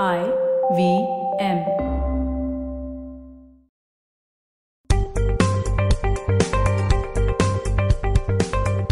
[0.00, 0.24] I
[0.74, 1.06] V
[1.38, 1.58] M.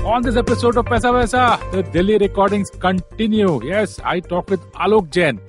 [0.04, 3.64] On this episode of Paisa Vaisa, the Delhi recordings continue.
[3.64, 5.40] Yes, I talk with Alok Jain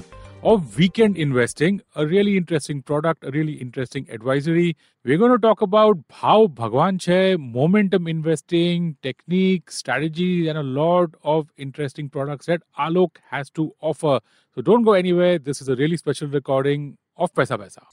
[0.44, 4.76] of Weekend Investing, a really interesting product, a really interesting advisory.
[5.06, 11.12] We're going to talk about how Bhagwan Chai, momentum investing, technique, strategies, and a lot
[11.24, 14.20] of interesting products that Alok has to offer.
[14.56, 15.38] So don't go anywhere.
[15.38, 17.84] This is a really special recording of Paisa Vaisa.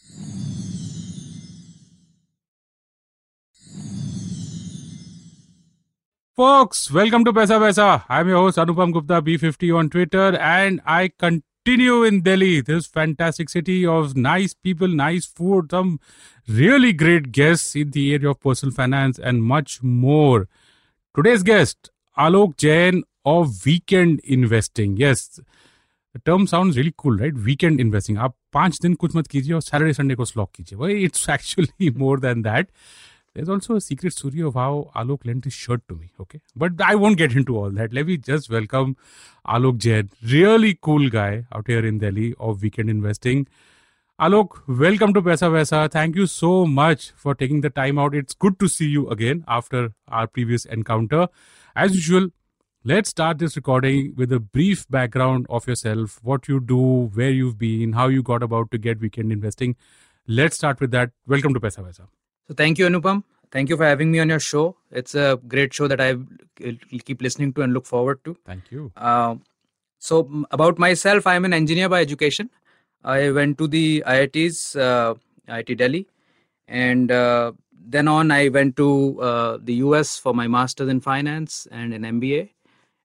[6.34, 8.04] Folks, welcome to Paisa Vaisa.
[8.08, 13.49] I'm your host Anupam Gupta B50 on Twitter and I continue in Delhi, this fantastic
[13.49, 15.99] city of nice people, nice food, some
[16.47, 20.49] really great guests in the area of personal finance and much more.
[21.15, 24.97] Today's guest, Alok Jain of Weekend Investing.
[24.97, 25.39] Yes,
[26.13, 27.33] the term sounds really cool, right?
[27.33, 28.17] Weekend investing.
[28.17, 31.89] आप पांच दिन कुछ मत कीजिए और Saturday Sunday को slog कीजिए भाई it's actually
[31.89, 32.67] more than that
[33.38, 36.10] there's also a secret story of how Alok lent his shirt to me.
[36.20, 36.40] Okay.
[36.56, 37.92] But I won't get into all that.
[37.92, 38.96] Let me just welcome
[39.46, 40.10] Alok Jain.
[40.24, 43.46] Really cool guy out here in Delhi of weekend investing.
[44.20, 45.88] Alok, welcome to Paisa Vaisa.
[45.88, 48.12] Thank you so much for taking the time out.
[48.12, 51.28] It's good to see you again after our previous encounter.
[51.76, 52.30] As usual,
[52.82, 57.56] let's start this recording with a brief background of yourself, what you do, where you've
[57.56, 59.76] been, how you got about to get weekend investing.
[60.26, 61.12] Let's start with that.
[61.24, 62.08] Welcome to Paisa Vaisa.
[62.48, 63.24] So thank you, Anupam.
[63.50, 64.76] Thank you for having me on your show.
[64.90, 66.16] It's a great show that I
[67.04, 68.36] keep listening to and look forward to.
[68.44, 68.92] Thank you.
[68.96, 69.36] Uh,
[69.98, 72.50] so about myself, I am an engineer by education.
[73.04, 75.14] I went to the IITs, uh,
[75.48, 76.06] IIT Delhi,
[76.66, 81.66] and uh, then on I went to uh, the US for my master's in finance
[81.70, 82.50] and an MBA.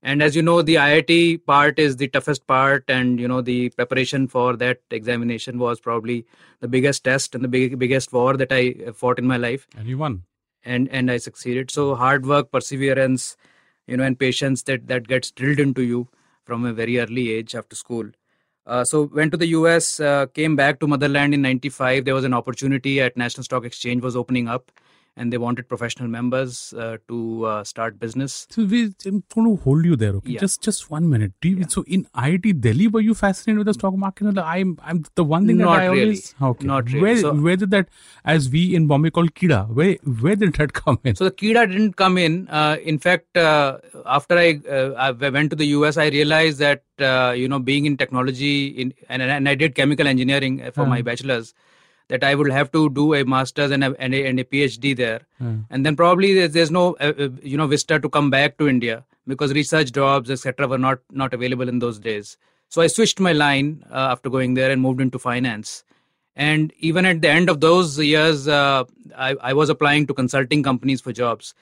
[0.05, 3.69] And as you know, the IIT part is the toughest part, and you know the
[3.69, 6.25] preparation for that examination was probably
[6.59, 9.65] the biggest test and the big, biggest war that I fought in my life.
[9.77, 10.23] And you won.
[10.65, 11.71] and and I succeeded.
[11.71, 13.37] So hard work, perseverance,
[13.87, 16.08] you know, and patience that that gets drilled into you
[16.43, 18.11] from a very early age after school.
[18.65, 22.05] Uh, so went to the US, uh, came back to motherland in '95.
[22.05, 24.71] There was an opportunity at National Stock Exchange was opening up,
[25.15, 28.47] and they wanted professional members uh, to uh, start business.
[28.49, 30.31] So we, I'm going to hold you there, okay?
[30.33, 30.39] Yeah.
[30.39, 31.33] Just just one minute.
[31.41, 34.37] Do you, So in IIT Delhi, were you fascinated with the stock market?
[34.39, 36.01] I'm I'm the one thing Not that I really.
[36.01, 36.67] always okay.
[36.67, 37.01] Not really.
[37.01, 37.89] Where So- where did that,
[38.25, 41.15] as we in Bombay call kida, where where did that come in?
[41.15, 42.47] So the Kida didn't come in.
[42.49, 46.83] Uh, in fact, uh, after I, uh, I went to the US, I realized that
[46.99, 50.99] uh, you know being in technology in and, and I did chemical engineering for my
[50.99, 51.05] Hmm.
[51.11, 51.53] bachelor's,
[52.13, 54.95] that I would have to do a master's and a, and a, and a PhD
[54.95, 55.53] there, Hmm.
[55.69, 58.67] and then probably there's, there's no uh, uh, you know vista to come back to
[58.73, 58.97] India
[59.33, 62.37] because research jobs etc were not not available in those days.
[62.75, 65.73] So I switched my line uh, after going there and moved into finance.
[66.35, 68.85] And even at the end of those years, uh,
[69.15, 71.53] I, I was applying to consulting companies for jobs.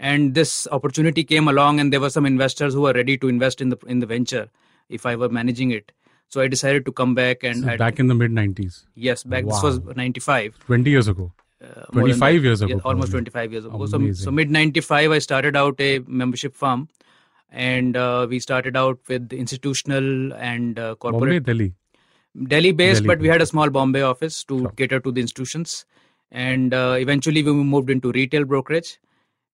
[0.00, 3.60] And this opportunity came along, and there were some investors who were ready to invest
[3.66, 4.48] in the in the venture
[4.88, 5.92] if I were managing it.
[6.28, 9.44] So I decided to come back and So back in the mid 90s, yes, back
[9.44, 10.58] this was '95.
[10.66, 11.32] 20 years ago.
[11.62, 13.86] Uh, more than 25 years ago, Yeah, almost 25 years ago.
[13.86, 14.24] So, Amazing.
[14.24, 16.88] so mid 95, I started out a membership firm.
[17.50, 21.72] And uh, we started out with institutional and uh, Bombay, corporate Delhi.
[22.48, 24.70] Delhi based, Delhi but we had a small Bombay office to Sure.
[24.70, 25.86] cater to the institutions.
[26.30, 28.98] And uh, eventually we moved into retail brokerage.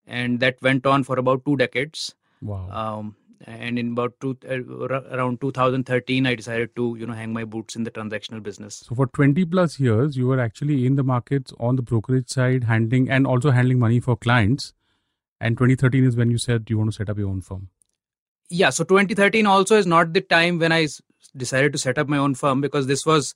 [0.06, 2.14] And that went on for about two decades.
[2.40, 2.68] Wow.
[2.72, 3.16] Um,
[3.46, 4.58] and in about two, uh,
[5.16, 8.82] around 2013, I decided to, you know, hang my boots in the transactional business.
[8.86, 12.64] so for 20 plus years, you were actually in the markets on the brokerage side,
[12.64, 14.72] handling and also handling money for clients.
[15.40, 17.68] And 2013 is when you said you want to set up your own firm.
[18.52, 20.86] yeah so 2013 also is not the time when i
[21.36, 23.34] decided to set up my own firm because this was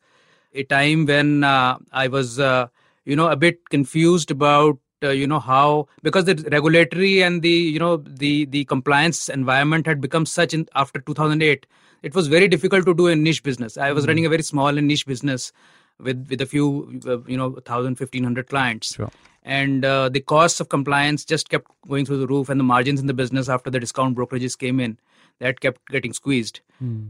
[0.52, 2.66] a time when uh, i was uh,
[3.04, 7.50] you know a bit confused about uh, you know how because the regulatory and the
[7.50, 11.66] you know the the compliance environment had become such in after 2008
[12.02, 13.76] it was very difficult to do a niche business.
[13.76, 15.52] I was running a very small and niche business
[15.98, 18.94] with with a few uh, you know 1000 1500 clients.
[18.94, 19.10] Sure.
[19.56, 23.00] and uh, the costs of compliance just kept going through the roof and the margins
[23.00, 24.96] in the business after the discount brokerages came in
[25.38, 26.60] that kept getting squeezed.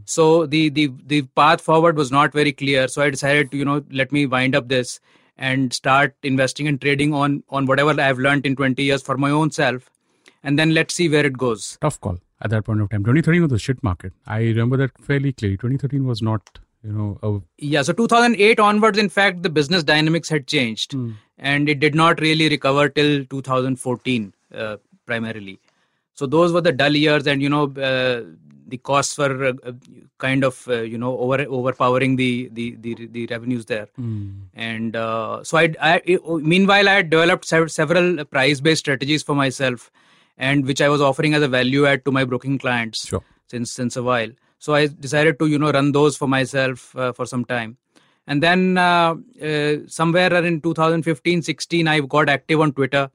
[0.05, 2.87] So the the the path forward was not very clear.
[2.87, 4.99] So i decided to you know let me wind up this
[5.37, 9.29] and start investing and trading on on whatever i've learned in 20 years for my
[9.29, 9.89] own self
[10.43, 13.01] and then let's see where it goes Tough call at that point of time.
[13.01, 14.13] 2013 was a shit market.
[14.25, 15.57] I remember that fairly clearly.
[15.57, 20.29] 2013 was not, you know, a Yeah, so 2008 onwards, in fact, the business dynamics
[20.29, 20.95] had changed,
[21.37, 25.59] and it did not really recover till 2014 uh, primarily.
[26.13, 28.23] So those were the dull years, and you know, uh,
[28.67, 29.71] the costs were uh,
[30.17, 34.25] kind of uh, you know over overpowering the the the, the revenues there Mm.
[34.53, 36.17] and uh, so I, I
[36.53, 37.45] meanwhile i had developed
[37.79, 39.89] several price based strategies for myself
[40.37, 43.23] and which i was offering as a value add to my broking clients Sure.
[43.53, 47.11] since since a while so i decided to you know run those for myself uh,
[47.13, 47.77] for some time
[48.27, 49.15] and then uh,
[49.51, 53.09] uh, somewhere in 2015 16 i got active on twitter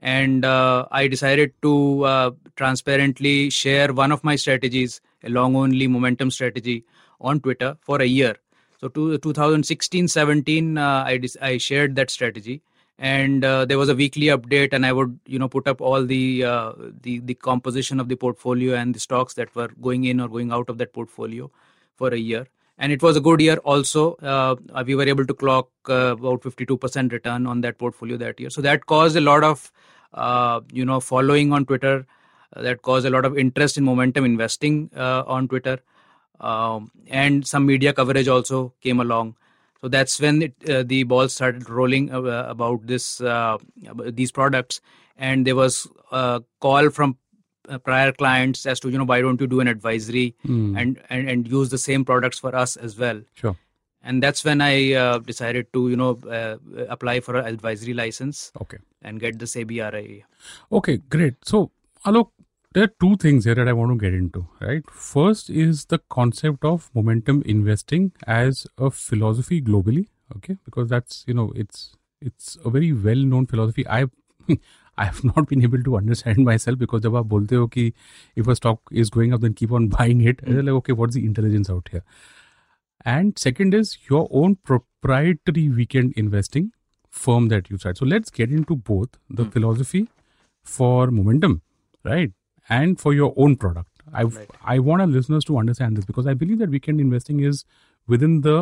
[0.00, 5.86] and uh, i decided to uh, transparently share one of my strategies a long only
[5.86, 6.84] momentum strategy
[7.20, 8.36] on twitter for a year.
[8.80, 12.62] So to 2016 17 uh, I, dis- I shared that strategy.
[13.00, 16.04] And uh, there was a weekly update and i would you know put up all
[16.04, 16.72] the uh,
[17.02, 20.50] the the composition of the portfolio and the stocks that were going in or going
[20.50, 21.48] out of that portfolio
[21.96, 22.48] for a year
[22.78, 24.14] and it was a good year also.
[24.14, 24.54] Uh,
[24.86, 28.50] we were able to clock uh, about 52% return on that portfolio that year.
[28.50, 29.72] So that caused a lot of
[30.14, 32.06] uh, you know following on twitter.
[32.56, 35.78] Uh, that caused a lot of interest in momentum investing uh, on twitter.
[36.40, 39.36] Um, and some media coverage also came along.
[39.80, 43.20] So that's when it, uh, the ball started rolling about this
[44.06, 44.80] these products.
[45.16, 47.18] And there was a call from
[47.78, 50.78] prior clients as to you know why don't you do an advisory Mm.
[50.80, 53.56] and, and and use the same products for us as well Sure.
[54.02, 56.10] and that's when i uh, decided to you know
[56.40, 56.56] uh,
[56.96, 58.78] apply for an advisory license Okay.
[59.02, 59.88] and get this abria
[60.72, 61.34] Okay, great.
[61.44, 61.70] So,
[62.06, 62.30] Alok,
[62.72, 64.82] there are two things here that I want to get into, right?
[64.90, 70.56] First is the concept of momentum investing as a philosophy globally, okay?
[70.64, 73.86] Because that's, you know, it's it's a very well-known philosophy.
[73.88, 74.06] I
[74.97, 77.91] I have not been able to understand myself because जब आप बोलते हो कि
[78.41, 81.15] if a stock is going up then keep on buying it, I'm like okay, what's
[81.19, 82.03] the intelligence out here?
[83.13, 86.71] And second is your own proprietary weekend investing
[87.09, 87.97] firm that you started.
[87.97, 89.49] So let's get into both the Hmm.
[89.57, 90.03] philosophy
[90.75, 91.61] for momentum,
[92.03, 92.31] right?
[92.69, 93.89] And for your own product.
[94.21, 94.55] I Right.
[94.75, 97.65] I want our listeners to understand this because I believe that weekend investing is
[98.15, 98.55] within the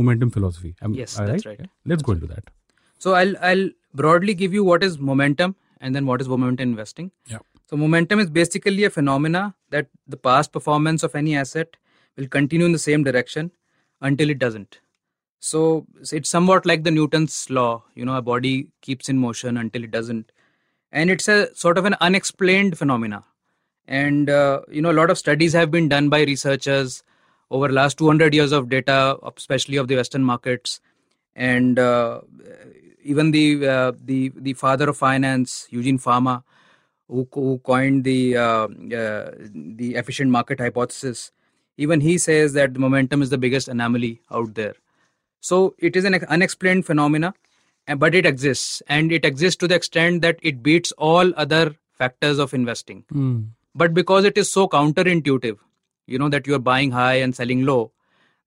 [0.00, 0.74] momentum philosophy.
[0.88, 1.60] Am Yes, I that's right.
[1.64, 1.70] Yeah?
[1.92, 2.50] Let's go into that.
[3.06, 3.68] So I'll I'll
[4.02, 7.11] broadly give you what is momentum and then what is momentum investing.
[7.27, 7.39] Yeah.
[7.69, 11.75] So momentum is basically a phenomena that the past performance of any asset
[12.15, 13.51] will continue in the same direction
[14.01, 14.79] until it doesn't.
[15.39, 17.83] So it's somewhat like the Newton's law.
[17.93, 20.31] You know, a body keeps in motion until it doesn't,
[20.91, 23.23] and it's a sort of an unexplained phenomena.
[23.87, 27.03] And uh, you know, a lot of studies have been done by researchers
[27.51, 30.81] over last 200 years of data, especially of the Western markets,
[31.35, 32.21] and uh,
[33.07, 36.43] even the uh, the the father of finance, Eugene Fama,
[37.07, 38.67] who, who coined the uh,
[39.01, 39.31] uh,
[39.79, 41.31] the efficient market hypothesis,
[41.77, 44.75] even he says that the momentum is the biggest anomaly out there.
[45.39, 47.33] So it is an unexplained phenomena,
[47.87, 51.75] uh, but it exists, and it exists to the extent that it beats all other
[51.97, 53.05] factors of investing.
[53.83, 55.57] But because it is so counterintuitive,
[56.07, 57.91] you know that you are buying high and selling low,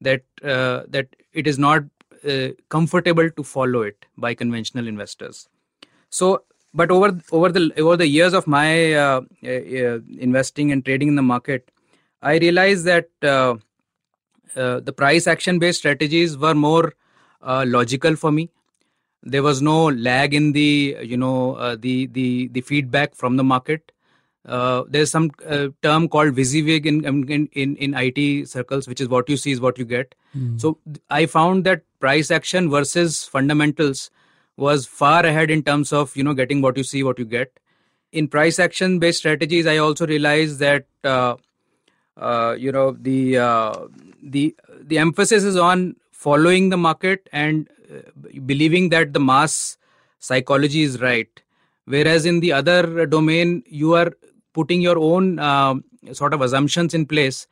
[0.01, 1.85] that uh, that it is not
[2.29, 5.49] uh, comfortable to follow it by conventional investors.
[6.11, 6.45] So,
[6.75, 11.09] but over over the over the years of my uh, uh, uh, investing and trading
[11.09, 11.71] in the market,
[12.23, 13.57] I realized that uh,
[14.55, 16.95] the price action based strategies were more
[17.43, 18.51] logical for me.
[19.23, 23.93] There was no lag in the you know the the the feedback from the market.
[24.47, 29.09] Uh, there's some uh, term called WYSIWYG in, in in in IT circles, which is
[29.09, 30.15] what you see is what you get.
[30.57, 30.79] So
[31.11, 34.11] I found that price action versus fundamentals
[34.57, 37.59] was far ahead in terms of you know getting what you see, what you get.
[38.13, 41.37] In price action based strategies, I also realized that uh,
[42.17, 43.75] uh, you know the uh,
[44.23, 48.01] the the emphasis is on following the market and uh,
[48.47, 49.77] believing that the mass
[50.19, 51.43] psychology is right
[51.87, 54.13] whereas in the other domain you are
[54.53, 57.47] putting your own um sort of assumptions in place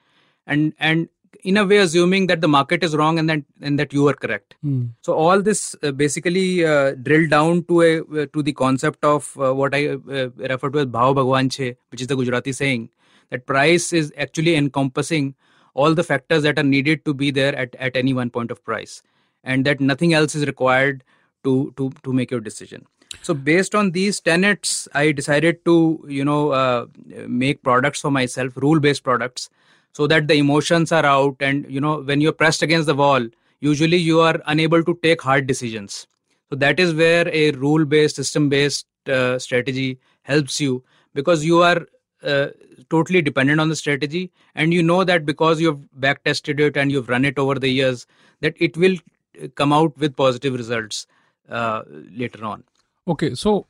[0.46, 1.08] and and
[1.44, 4.14] in a way assuming that the market is wrong and that and that you are
[4.14, 4.54] correct
[5.02, 9.36] so all this uh, basically uh, drilled down to a uh, to the concept of
[9.38, 12.88] uh, what I uh, refer to as bhav bhagwan che, which is the Gujarati saying
[13.30, 15.34] that price is actually encompassing
[15.74, 18.64] all the factors that are needed to be there at, at any one point of
[18.64, 19.02] price,
[19.44, 21.04] and that nothing else is required
[21.44, 22.86] to to to make your decision.
[23.22, 26.86] So based on these tenets, I decided to you know uh,
[27.26, 29.50] make products for myself, rule based products,
[29.92, 33.26] so that the emotions are out, and you know when you're pressed against the wall
[33.60, 36.06] usually you are unable to take hard decisions.
[36.50, 40.82] So that is where a rule based system based uh, strategy helps you
[41.14, 41.86] because you are
[42.22, 42.48] uh,
[42.90, 46.90] totally dependent on the strategy and you know that because you've back tested it and
[46.90, 48.06] you've run it over the years
[48.40, 48.96] that it will
[49.42, 51.06] uh, come out with positive results
[51.50, 52.64] uh, later on
[53.08, 53.66] Okay, so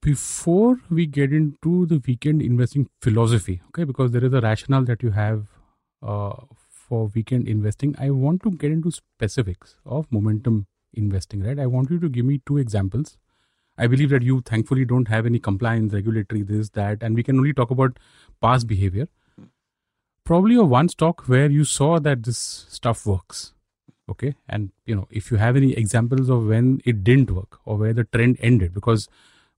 [0.00, 5.04] before we get into the weekend investing philosophy, okay, because there is a rationale that
[5.04, 5.46] you have
[6.02, 6.34] uh,
[6.68, 11.60] for weekend investing, I want to get into specifics of momentum investing, right?
[11.60, 13.18] I want you to give me two examples.
[13.78, 17.38] I believe that you thankfully don't have any compliance, regulatory, this, that, and we can
[17.38, 18.00] only talk about
[18.40, 19.06] past behavior.
[20.24, 23.52] Probably a one stock where you saw that this stuff works.
[24.12, 24.32] Okay.
[24.48, 27.92] And you know, if you have any examples of when it didn't work or where
[28.00, 29.06] the trend ended, because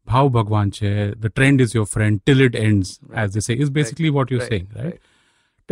[0.08, 0.92] bhav bhagwan che,
[1.26, 3.24] the trend is your friend till it ends, Right.
[3.24, 4.84] as they say, is basically what you're Right, saying, right?
[4.84, 5.00] right.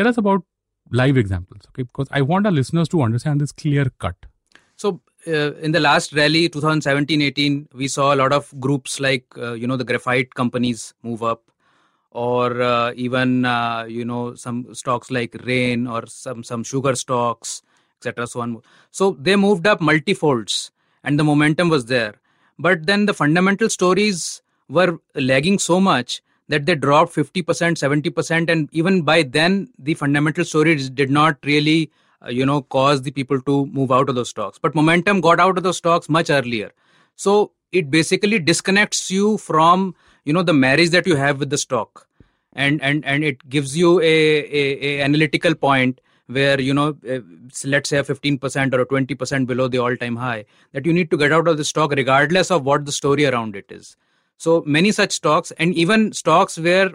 [0.00, 0.44] Tell us about
[0.90, 1.82] live examples, okay?
[1.82, 4.16] Because I want our listeners to understand this clear cut.
[4.76, 9.52] So uh, in the last rally 2017-18, we saw a lot of groups like uh,
[9.52, 11.50] you know the graphite companies move up,
[12.10, 17.62] or uh, even uh, you know some stocks like Rain or some some sugar stocks,
[18.06, 18.26] etc.
[18.26, 18.62] So on.
[18.90, 20.70] So they moved up multifolds,
[21.04, 22.14] and the momentum was there.
[22.58, 28.68] But then the fundamental stories were lagging so much that they dropped 50%, 70%, and
[28.72, 31.90] even by then the fundamental stories did not really
[32.24, 35.40] uh, you know cause the people to move out of those stocks but momentum got
[35.40, 36.70] out of those stocks much earlier
[37.16, 39.94] so it basically disconnects you from
[40.24, 42.06] you know the marriage that you have with the stock
[42.52, 46.00] and and and it gives you a, a, a analytical point
[46.32, 47.18] where you know uh,
[47.64, 51.10] let's say a 15% or a 20% below the all time high that you need
[51.10, 53.96] to get out of the stock regardless of what the story around it is.
[54.36, 56.90] So many such stocks and even stocks where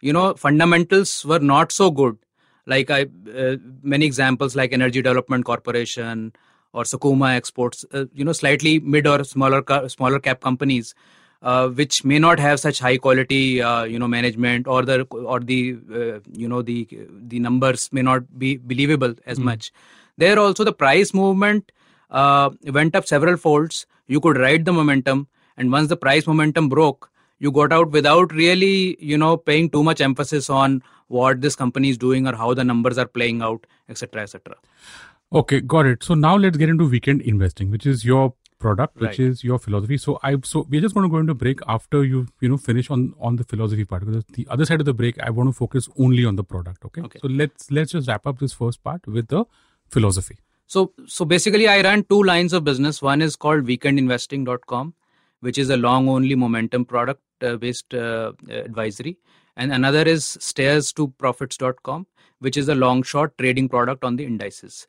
[0.00, 2.18] you know fundamentals were not so good
[2.66, 3.06] like I
[3.36, 6.32] uh, many examples like Energy Development Corporation
[6.72, 10.94] or Sakuma Exports, uh, you know, slightly mid or smaller ca- smaller cap companies,
[11.42, 15.40] uh, which may not have such high quality, uh, you know, management or the or
[15.40, 16.86] the uh, you know the
[17.28, 19.72] the numbers may not be believable as much.
[20.18, 21.72] There also the price movement
[22.10, 23.86] uh, went up several folds.
[24.06, 28.32] You could ride the momentum, and once the price momentum broke, you got out without
[28.32, 32.54] really you know paying too much emphasis on what this company is doing or how
[32.54, 34.54] the numbers are playing out etc etc
[35.32, 36.02] Okay, got it.
[36.02, 39.26] So now let's get into weekend investing, which is your product, which Right.
[39.26, 39.98] is your philosophy.
[40.04, 42.90] So I so we're just going to go into break after you you know finish
[42.98, 45.56] on on the philosophy part because the other side of the break I want to
[45.62, 46.84] focus only on the product.
[46.90, 47.02] Okay.
[47.08, 47.24] Okay.
[47.24, 49.44] So let's let's just wrap up this first part with the
[49.98, 50.38] philosophy.
[50.72, 50.80] so
[51.12, 54.92] so basically i run two lines of business one is called weekendinvesting.com
[55.46, 59.16] which is a long only momentum product uh, based uh, advisory
[59.56, 62.06] and another is stairs to profits.com
[62.46, 64.86] which is a long short trading product on the indices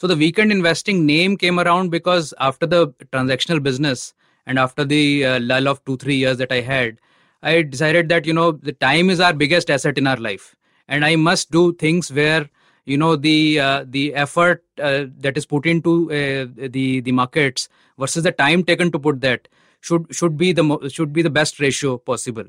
[0.00, 4.14] so the weekend investing name came around because after the transactional business
[4.46, 6.96] and after the uh, lull of 2 3 years that i had
[7.42, 10.56] i decided that you know the time is our biggest asset in our life.
[10.88, 12.48] And i must do things where
[12.84, 17.68] you know the uh, the effort uh, that is put into uh, the the markets
[17.98, 19.46] versus the time taken to put that
[19.80, 22.48] should should be the mo- should be the best ratio possible.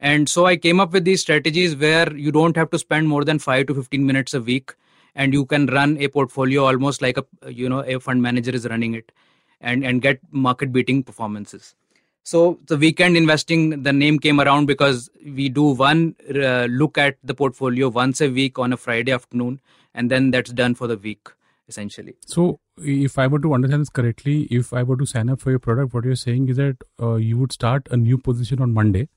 [0.00, 3.24] And so i came up with these strategies where you don't have to spend more
[3.24, 4.74] than 5 to 15 minutes a week
[5.18, 8.66] and you can run a portfolio almost like a you know a fund manager is
[8.72, 9.12] running it
[9.60, 11.74] and and get market beating performances.
[12.22, 15.08] So the weekend investing the name came around because
[15.38, 19.60] we do one uh, look at the portfolio once a week on a friday afternoon
[19.94, 21.32] and then that's done for the week
[21.68, 22.16] essentially.
[22.26, 25.50] So if I were to understand this correctly, if I were to sign up for
[25.50, 28.72] your product, what you're saying is that uh, you would start a new position on
[28.72, 29.08] Monday,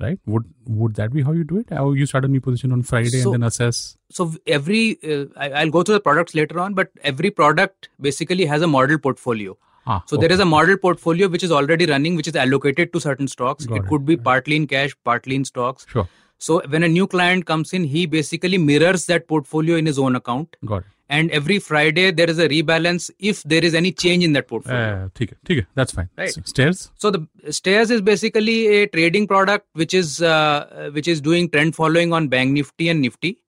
[0.00, 0.18] right?
[0.26, 1.72] Would would that be how you do it?
[1.72, 3.80] Or you start a new position on Friday So- and then assess?
[4.18, 4.24] so
[4.58, 4.82] every
[5.14, 8.70] uh, I, i'll go through the products later on but every product basically has a
[8.76, 9.56] model portfolio
[9.92, 10.34] Ah, So there okay.
[10.34, 13.64] is a model portfolio which is already running, which is allocated to certain stocks.
[13.70, 13.88] Got it it.
[13.92, 15.86] could be partly in cash, partly in stocks.
[15.92, 16.06] Sure,
[16.46, 20.16] So when a new client comes in, he basically mirrors that portfolio in his own
[20.20, 20.58] account.
[20.72, 24.32] got it and every Friday there is a rebalance if there is any change in
[24.34, 25.02] that portfolio.
[25.02, 26.08] Uh, okay, okay, that's fine.
[26.16, 26.32] Right.
[26.32, 26.90] So, stairs.
[26.96, 31.74] So the stairs is basically a trading product which is uh, which is doing trend
[31.74, 33.42] following on Bank Nifty and Nifty,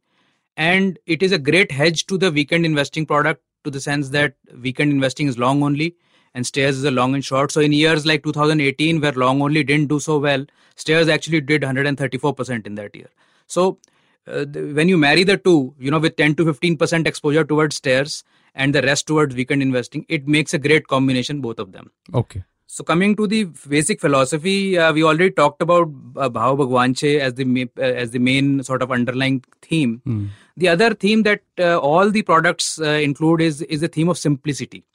[0.56, 4.34] and it is a great hedge to the weekend investing product to the sense that
[4.60, 5.94] weekend investing is long only
[6.34, 7.52] and stairs is a long and short.
[7.52, 10.44] So in years like 2018 where long only didn't do so well,
[10.76, 13.10] stairs actually did 134% in that year.
[13.46, 13.78] So
[14.26, 18.24] uh, when you marry the two, you know, with 10 to 15% exposure towards stairs
[18.54, 21.90] and the rest towards weekend investing, it makes a great combination both of them.
[22.14, 22.44] Okay.
[22.66, 27.34] So coming to the basic philosophy, uh, we already talked about uh, Bhava Bhagwanche as
[27.34, 30.00] the ma- uh, as the main sort of underlying theme.
[30.06, 30.26] Hmm.
[30.56, 34.16] The other theme that uh, all the products uh, include is is the theme of
[34.16, 34.86] simplicity.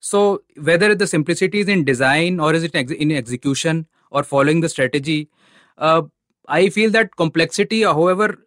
[0.00, 4.60] So whether the simplicity is in design or is it ex- in execution or following
[4.62, 5.28] the strategy,
[5.76, 6.02] uh,
[6.48, 8.45] I feel that complexity, however,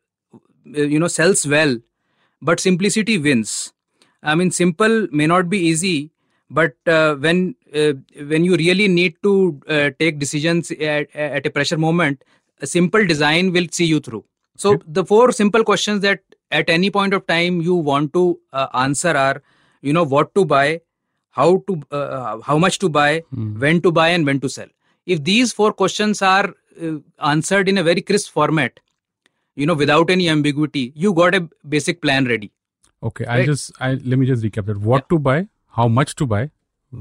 [0.74, 1.78] you know, sells well,
[2.42, 3.74] but simplicity wins.
[4.24, 6.12] I mean, simple may not be easy,
[6.50, 7.94] but uh, when uh,
[8.28, 12.24] when you really need to uh, take decisions at, at a pressure moment,
[12.62, 14.26] a simple design will see you through.
[14.58, 14.84] So Okay.
[14.88, 16.20] the four simple questions that
[16.52, 19.42] at any point of time you want to uh, answer are
[19.82, 20.82] you know what to buy
[21.30, 23.60] how to uh, how much to buy Hmm.
[23.60, 24.68] when to buy and when to sell
[25.06, 28.80] if these four questions are uh, answered in a very crisp format
[29.62, 31.42] you know without any ambiguity you got a
[31.78, 32.51] basic plan ready
[33.08, 34.80] Okay, I'll just I let me just recap that.
[34.92, 35.36] What to buy,
[35.75, 36.39] how much to buy,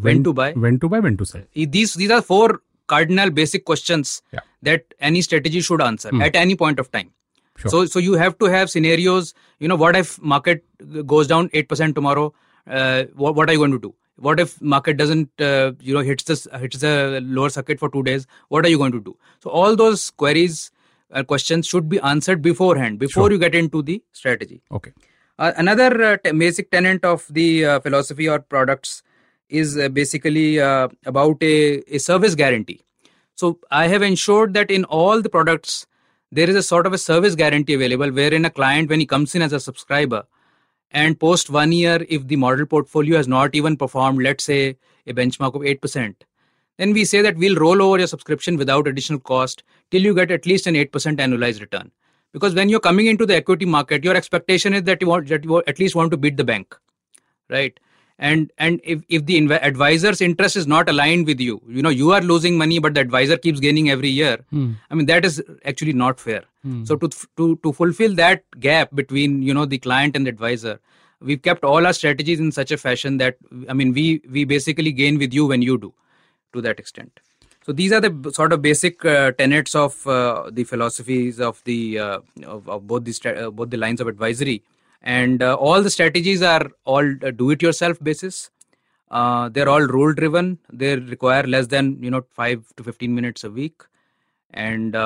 [0.09, 0.45] When to buy.
[0.65, 1.43] when to buy, when to sell.
[1.77, 2.45] These these are four
[2.93, 4.45] cardinal basic questions Yeah.
[4.69, 6.23] that any strategy should answer Hmm.
[6.29, 7.09] at any point of time
[7.63, 7.71] Sure.
[7.75, 9.33] so so you have to have scenarios
[9.65, 10.63] you know what if market
[11.15, 12.27] goes down 8% tomorrow
[12.69, 13.93] uh, what, what are you going to do
[14.29, 16.95] what if market doesn't uh, you know hits this hits the
[17.41, 20.61] lower circuit for 2 days what are you going to do so all those queries
[21.13, 23.33] uh, questions should be answered beforehand before Sure.
[23.33, 24.93] you get into the strategy Okay.
[25.39, 29.03] uh, another uh, te- basic tenet of the uh, philosophy or products
[29.49, 32.81] is uh, basically uh, about a, a service guarantee.
[33.35, 35.87] So I have ensured that in all the products,
[36.31, 39.35] there is a sort of a service guarantee available wherein a client, when he comes
[39.35, 40.25] in as a subscriber
[40.91, 45.15] and post one year, if the model portfolio has not even performed, let's say a
[45.15, 46.15] benchmark of 8%,
[46.79, 50.31] then we say that we'll roll over your subscription without additional cost till you get
[50.31, 51.91] at least an 8% annualized return
[52.33, 55.45] because when you're coming into the equity market your expectation is that you want that
[55.45, 56.77] you at least want to beat the bank
[57.49, 57.79] right
[58.19, 61.89] and and if, if the inv- advisor's interest is not aligned with you you know
[61.99, 64.73] you are losing money but the advisor keeps gaining every year Hmm.
[64.91, 66.85] i mean that is actually not fair Hmm.
[66.91, 67.09] so to
[67.41, 70.73] to to fulfill that gap between you know the client and the advisor
[71.29, 73.37] we've kept all our strategies in such a fashion that
[73.69, 74.07] i mean we
[74.39, 75.93] we basically gain with you when you do
[76.59, 77.21] to that extent.
[77.69, 81.99] So these are the sort of basic uh, tenets of uh, the philosophies of the
[81.99, 84.63] uh, of, of both the uh, both the lines of advisory.
[85.03, 88.51] And uh, all the strategies are all uh, do it yourself basis
[89.11, 93.51] they're all rule driven they require less than you know 5 to 15 minutes a
[93.51, 93.83] week.
[94.55, 94.97] And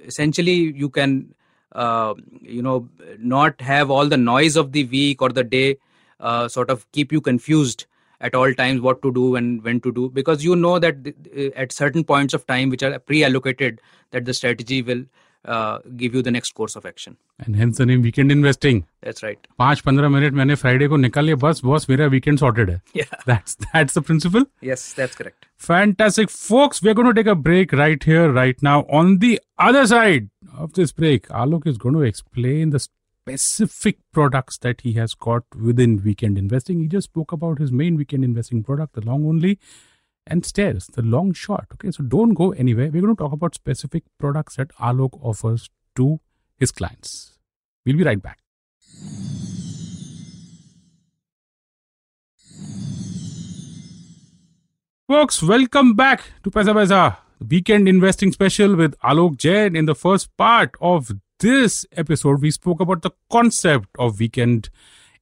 [0.00, 1.34] essentially you can
[1.74, 5.76] you know not have all the noise of the week or the day
[6.48, 7.84] sort of keep you confused
[8.29, 11.15] at all times what to do and when to do because you know that th-
[11.33, 15.03] th- at certain points of time which are pre-allocated that the strategy will
[15.45, 18.81] uh, give you the next course of action And hence the name weekend investing.
[19.07, 22.69] that's right पाँच पंद्रह minute मैंने Friday को निकाल लिया बस boss मेरा weekend sorted
[22.69, 24.45] है yeah That's that's the principle.
[24.71, 26.79] yes that's correct Fantastic, folks.
[26.85, 28.77] We're going to take a break right here, right now.
[28.99, 29.29] On the
[29.65, 30.29] other side
[30.63, 32.79] of this break, Alok is going to explain the
[33.26, 36.78] specific products that he has got within weekend investing.
[36.78, 39.58] He just spoke about his main weekend investing product, the long only,
[40.28, 41.66] and stairs, the long short.
[41.74, 42.88] Okay, so don't go anywhere.
[42.88, 46.20] We're going to talk about specific products that Alok offers to
[46.56, 47.38] his clients.
[47.84, 48.38] We'll be right back.
[55.08, 59.74] Folks, welcome back to Paisa, the weekend investing special with Alok Jain.
[59.74, 64.69] In the first part of this episode, we spoke about the concept of weekend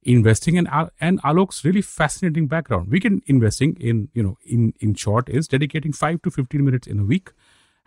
[0.02, 2.90] investing and Al- and Alok's really fascinating background.
[2.90, 7.00] Weekend investing, in you know, in in short, is dedicating five to fifteen minutes in
[7.00, 7.32] a week,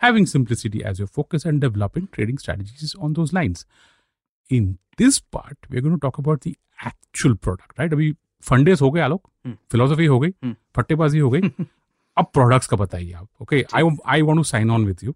[0.00, 3.64] having simplicity as your focus, and developing trading strategies on those lines.
[4.50, 6.56] In this part, we're going to talk about the
[6.92, 7.92] actual product, right?
[7.92, 8.14] अभी
[8.48, 11.40] फंडेस हो गए आलोक हम्म। Philosophy हो गई हम्म। फट्टेबाजी हो गई
[12.16, 15.14] अब products का बताइए आप okay I I want to sign on with you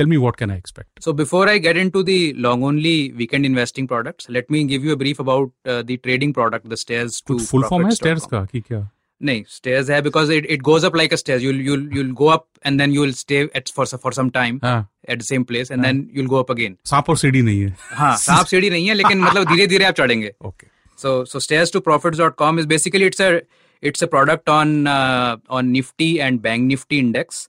[0.00, 1.04] tell me what can i expect.
[1.06, 4.92] So before i get into the long only weekend investing products let me give you
[4.92, 8.64] a brief about uh, the trading product the stairs to full form stairs ka ki
[8.70, 8.84] kya
[9.20, 11.42] nahi stairs hai because it, it goes up like a stairs.
[11.42, 15.18] You'll you'll you'll go up and then you'll stay at for for some time at
[15.18, 16.76] the same place and then you'll go up again.
[16.84, 20.68] सांप और नहीं है। हाँ सांप सीढ़ी नहीं है लेकिन मतलब धीरे-धीरे आप चढ़ेंगे। Okay
[21.02, 23.42] so so stairs2profits.com is basically it's a
[23.82, 27.48] it's a product on uh, on nifty and bank nifty index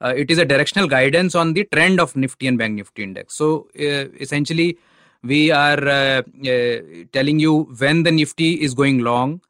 [0.00, 3.34] uh, it is a directional guidance on the trend of nifty and bank nifty index.
[3.34, 4.78] So uh, essentially
[5.22, 6.78] we are uh, uh,
[7.12, 9.40] telling you when the nifty is going long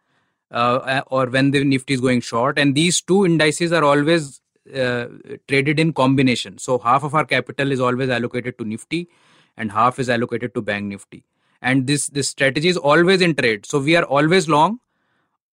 [0.51, 2.59] or when the nifty is going short.
[2.59, 6.59] And these two indices are always traded in combination.
[6.59, 9.09] So half of our capital is always allocated to nifty
[9.57, 11.25] and half is allocated to bank nifty.
[11.61, 13.67] And this this strategy is always in trade.
[13.67, 14.81] So we are always long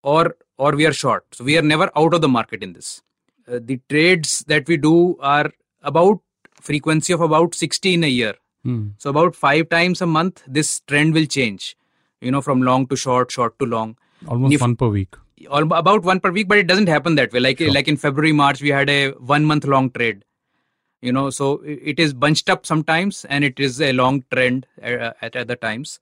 [0.03, 1.25] or or we are short.
[1.33, 3.01] So we are never out of the market in this
[3.47, 5.51] uh, the trades that we do are
[5.83, 6.19] about
[6.61, 8.35] frequency of about 60 in a year.
[8.63, 8.89] Hmm.
[8.97, 11.77] So about five times a month this trend will change
[12.21, 13.97] you know from long to short short to long.
[14.27, 15.15] Almost if, one per week.
[15.49, 17.39] All, about one per week but it doesn't happen that way.
[17.39, 17.71] Like sure.
[17.71, 20.23] like in february march we had a one month long trade
[21.01, 24.87] you know so it is bunched up sometimes and it is a long trend uh,
[24.87, 25.99] at at other times.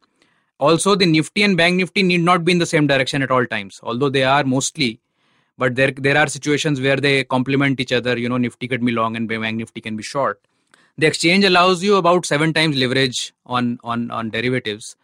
[0.60, 3.46] Also the nifty and bank nifty need not be in the same direction at all
[3.46, 5.00] times although they are mostly
[5.58, 8.92] but there there are situations where they complement each other you know nifty can be
[8.92, 10.42] long and bank nifty can be short.
[10.98, 14.96] The exchange allows you about seven times leverage on on on derivatives.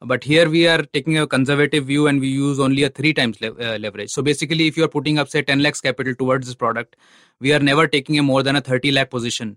[0.00, 3.40] But here we are taking a conservative view and we use only a three times
[3.40, 4.10] le- uh, leverage.
[4.10, 6.94] So basically if you are putting up say 10 lakhs capital towards this product
[7.40, 9.56] we are never taking a more than a 30 lakh position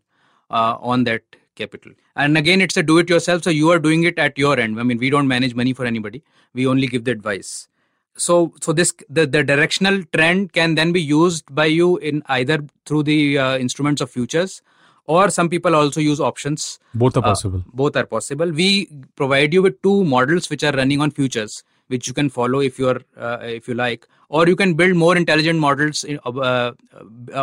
[0.49, 1.21] uh, on that
[1.55, 1.91] capital.
[2.15, 3.43] And again it's a do it yourself.
[3.43, 4.79] So you are doing it at your end.
[4.79, 6.23] I mean we don't manage money for anybody.
[6.55, 7.67] We only give the advice
[8.17, 12.59] so so this the, the directional trend can then be used by you in either
[12.85, 14.61] through the uh, instruments of futures
[15.05, 16.79] or some people also use options.
[16.93, 17.63] Both are Uh, possible.
[17.73, 18.51] both are possible.
[18.51, 22.59] We provide you with two models which are running on futures which you can follow
[22.61, 26.29] if you're uh, if you like or you can build more intelligent models in, uh,
[26.41, 26.71] uh,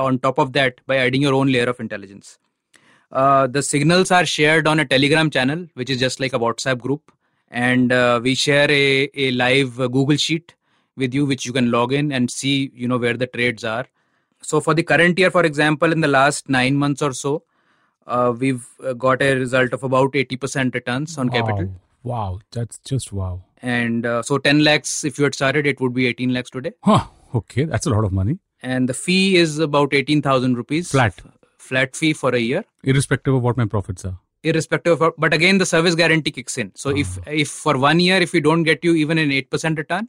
[0.04, 2.38] on top of that by adding your own layer of intelligence.
[3.10, 6.78] Uh, the signals are shared on a telegram channel which is just like a whatsapp
[6.78, 7.10] group
[7.50, 10.54] and uh, we share a, a live uh, google sheet
[11.02, 13.86] with you which you can log in and see you know where the trades are
[14.50, 17.42] so for the current year for example in the last nine months or so
[18.06, 21.74] uh, we've uh, got a result of about 80% returns on capital Wow.
[22.10, 23.42] Wow, that's just wow.
[23.60, 26.72] and uh, so 10 lakhs if you had started it would be 18 lakhs today
[26.84, 27.04] Huh.
[27.34, 28.38] Okay, that's a lot of money.
[28.62, 31.20] and the fee is about 18000 rupees Flat.
[31.58, 34.16] flat fee for a year Irrespective of what my profits are.
[34.50, 37.08] irrespective of but again the service guarantee kicks in so if
[37.42, 40.04] if for one year if we don't get you even an 8% return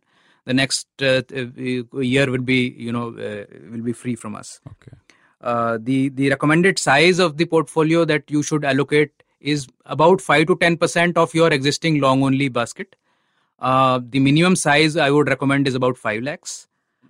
[0.45, 4.59] the next uh, uh, year will be you know uh, will be free from us.
[4.67, 4.97] Okay.
[5.41, 10.47] uh, the the recommended size of the portfolio that you should allocate is about 5
[10.47, 12.95] to 10% of your existing long only basket.
[13.59, 16.67] Uh, the minimum size i would recommend is about 5 lakhs.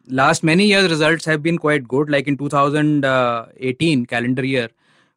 [0.07, 2.09] Last many years results have been quite good.
[2.09, 4.69] Like in 2018 calendar year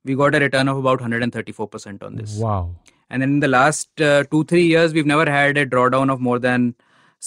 [0.05, 2.39] we got a return of about 134% on this.
[2.39, 2.75] Wow.
[3.11, 6.21] and then in the last uh, two three years we've never had a drawdown of
[6.21, 6.75] more than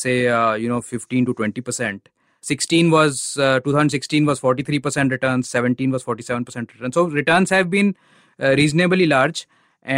[0.04, 2.10] say uh, you know 15 to 20 percent
[2.42, 7.50] 16 was uh, 2016 was 43 percent returns 17 was 47 percent returns so returns
[7.60, 7.96] have been
[8.42, 9.48] uh, reasonably large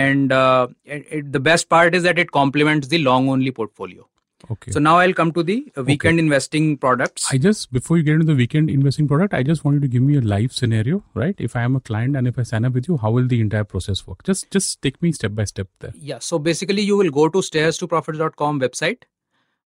[0.01, 4.07] and uh, it, it- the best part is that it complements the long only portfolio
[4.55, 4.71] Okay.
[4.73, 8.17] so now i'll come to the uh, weekend investing products I just before you get
[8.19, 10.99] into the weekend investing product, I just want you to give me a live scenario,
[11.21, 11.41] right?
[11.47, 13.39] If I am a client and if I sign up with you, how will the
[13.45, 14.21] entire process work?
[14.29, 15.91] Just just take me step by step there.
[16.11, 19.09] Yeah, so basically you will go to stairs2profits.com website.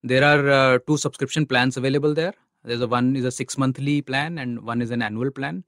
[0.03, 2.33] There are uh, two subscription plans available there.
[2.63, 5.63] There's a one is a six monthly plan and one is an annual plan.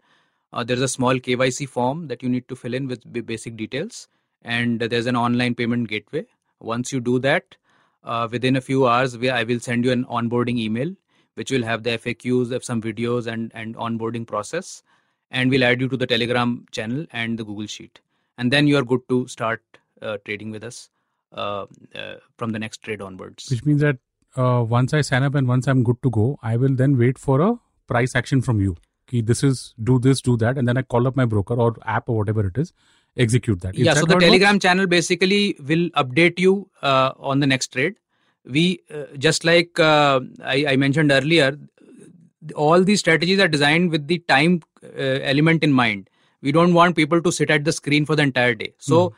[0.51, 4.07] Uh, there's a small KYC form that you need to fill in with basic details,
[4.43, 6.25] and there's an online payment gateway.
[6.59, 7.55] Once you do that,
[8.03, 10.93] uh, within a few hours, we, I will send you an onboarding email,
[11.33, 14.83] which will have the FAQs of some videos and and onboarding process,
[15.31, 17.99] and we'll add you to the Telegram channel and the Google Sheet,
[18.37, 19.63] and then you are good to start
[20.03, 20.89] uh, trading with us
[21.31, 21.65] uh,
[21.95, 23.49] uh, from the next trade onwards.
[23.49, 23.97] Which means that
[24.35, 27.17] uh, once I sign up and once I'm good to go, I will then wait
[27.17, 27.55] for a
[27.87, 28.75] price action from you.
[29.07, 31.75] Ki this is do this, do that, and then I call up my broker or
[31.85, 32.73] app or whatever it is,
[33.17, 33.75] execute that.
[33.75, 34.25] Is yeah, that so the it works?
[34.25, 37.95] Telegram channel basically will update you uh, on the next trade.
[38.45, 41.57] We uh, just like uh, I, I mentioned earlier,
[42.55, 46.09] all these strategies are designed with the time uh, element in mind.
[46.41, 48.73] We don't want people to sit at the screen for the entire day.
[48.77, 49.13] So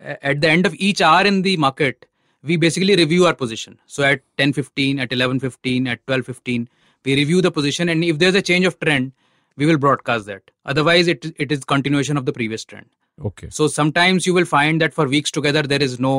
[0.00, 2.06] a- at the end of each hour in the market,
[2.46, 3.78] we basically review our position.
[3.86, 6.68] So at 10:15, at 11:15, at 12:15,
[7.04, 9.12] we review the position, and if there's a change of trend,
[9.56, 10.50] we will broadcast that.
[10.74, 12.86] Otherwise, it it is continuation of the previous trend.
[13.30, 13.48] Okay.
[13.58, 16.14] So sometimes you will find that for weeks together there is no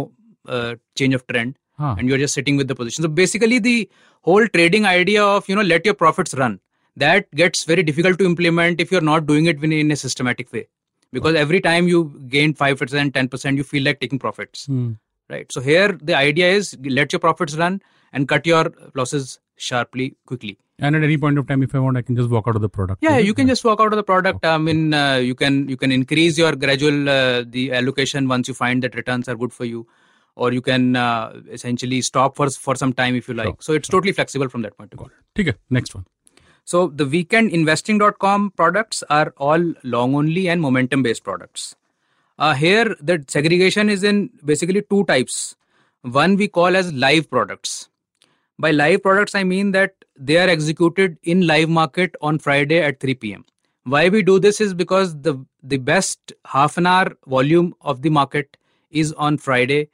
[0.48, 1.96] uh, change of trend, Huh.
[1.98, 3.04] and you're just sitting with the position.
[3.04, 3.76] So basically, the
[4.30, 6.60] whole trading idea of you know let your profits run
[7.06, 10.64] that gets very difficult to implement if you're not doing it in, a systematic way,
[11.18, 12.00] because every time you
[12.38, 14.88] gain five percent, ten percent, you feel like taking profits, Hmm.
[15.30, 15.52] Right?
[15.52, 17.82] So here the idea is let your profits run
[18.14, 20.58] and cut your losses sharply, quickly.
[20.80, 22.62] And at any point of time, if I want, I can just walk out of
[22.62, 23.02] the product.
[23.02, 24.46] Yeah, you can just walk out of the product.
[24.46, 28.54] I mean, uh, you can you can increase your gradual uh, the allocation once you
[28.54, 29.88] find that returns are good for you,
[30.36, 33.48] or you can uh, essentially stop for for some time if you like.
[33.48, 35.10] Sure, So it's totally flexible from that point of view.
[35.40, 36.06] Okay, next one.
[36.64, 41.76] So the weekend weekendinvesting.com products are all long only and momentum based products.
[42.38, 45.56] Uh, here the segregation is in basically two types.
[46.02, 47.90] One we call as live products.
[48.60, 53.00] By live products, I mean that they are executed in live market on Friday at
[53.00, 53.46] 3 p.m.
[53.84, 58.10] Why we do this is because the the best half an hour volume of the
[58.10, 58.58] market
[58.90, 59.90] is on Friday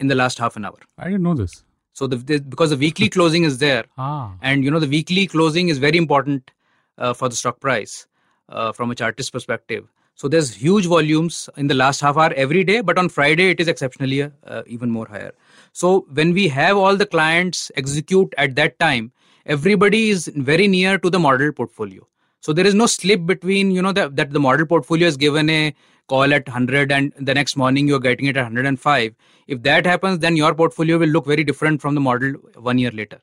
[0.00, 0.78] in the last half an hour.
[0.98, 1.62] I didn't know this.
[1.92, 4.34] So the, the because the weekly closing is there, Ah.
[4.42, 6.50] and you know the weekly closing is very important
[6.98, 8.06] uh, for the stock price
[8.48, 9.86] uh, from a chartist perspective.
[10.16, 13.60] So there's huge volumes in the last half hour every day, but on Friday it
[13.60, 15.32] is exceptionally uh, even more higher.
[15.72, 19.12] So when we have all the clients execute at that time,
[19.44, 22.08] everybody is very near to the model portfolio.
[22.40, 25.50] So there is no slip between you know that that the model portfolio is given
[25.50, 25.74] a
[26.08, 29.14] call at 100 and the next morning you're getting it at 105
[29.48, 32.34] if that happens then your portfolio will look very different from the model
[32.68, 33.20] one year later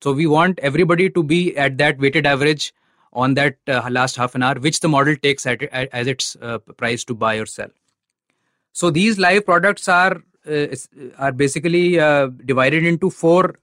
[0.00, 2.72] so we want everybody to be at that weighted average
[3.24, 6.36] on that uh, last half an hour which the model takes at, at as its
[6.42, 7.70] uh, price to buy or sell.
[8.72, 10.66] So these live products are uh,
[11.18, 13.54] are basically uh, divided into four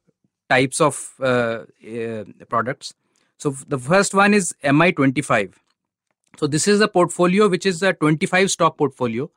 [0.49, 1.65] types of uh,
[1.97, 2.93] uh, products.
[3.37, 5.53] So the first one is mi25
[6.37, 9.29] so this is a portfolio which is a 25 stock portfolio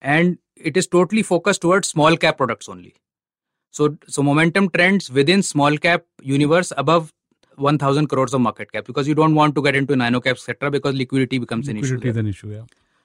[0.00, 2.94] and it is totally focused towards small cap products only.
[3.70, 7.12] So so momentum trends within small cap universe above
[7.56, 10.70] 1000 crores of market cap because you don't want to get into nano caps etc
[10.70, 12.08] because liquidity becomes liquidity an issue.
[12.08, 12.62] is an issue, yeah.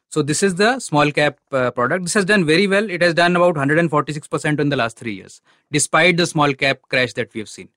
[0.10, 2.04] So this is the small cap uh, product.
[2.04, 2.90] This has done very well.
[2.90, 7.14] It has done about 146% in the last 3 years despite the small cap crash
[7.14, 7.70] that we have seen.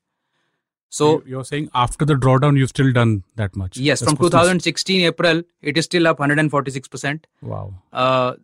[0.89, 3.79] So you're saying after the drawdown, you've still done that much?
[3.79, 7.27] Yes, That's from 2016 April, it is still up 146 percent.
[7.41, 7.73] Wow.
[7.95, 8.35] Uh,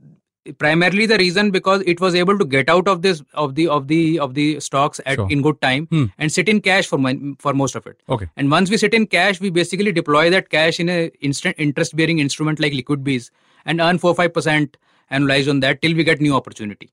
[0.52, 3.88] primarily the reason because it was able to get out of this of the of
[3.88, 5.30] the of the stocks at sure.
[5.30, 6.04] in good time hmm.
[6.18, 8.00] and sit in cash for my, for most of it.
[8.08, 8.28] Okay.
[8.36, 11.96] And once we sit in cash, we basically deploy that cash in a instant interest
[11.96, 13.30] bearing instrument like Liquid BeES
[13.64, 14.76] and earn four five percent
[15.10, 16.90] annualized on that till we get new opportunity.